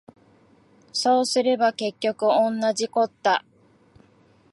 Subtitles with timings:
[0.93, 3.45] そうすれば結局おんなじこった